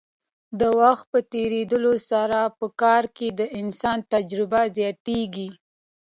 [0.59, 5.49] د وخت په تیریدو سره په کار کې د انسان تجربه زیاتیږي.